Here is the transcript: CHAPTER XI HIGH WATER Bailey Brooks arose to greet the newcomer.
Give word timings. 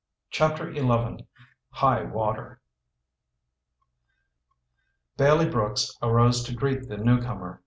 CHAPTER 0.31 0.73
XI 0.73 1.27
HIGH 1.69 2.03
WATER 2.05 2.59
Bailey 5.15 5.47
Brooks 5.47 5.95
arose 6.01 6.41
to 6.45 6.55
greet 6.55 6.87
the 6.87 6.97
newcomer. 6.97 7.59